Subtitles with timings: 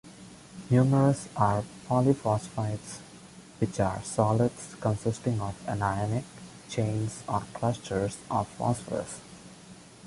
[0.71, 2.97] Numerous are polyphosphides,
[3.59, 6.23] which are solids consisting of anionic
[6.69, 9.19] chains or clusters of phosphorus.